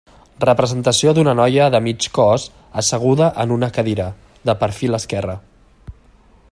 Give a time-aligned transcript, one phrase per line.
[0.43, 2.45] Representació d'una noia de mig cos,
[2.83, 4.09] asseguda en una cadira,
[4.51, 5.37] de perfil esquerre.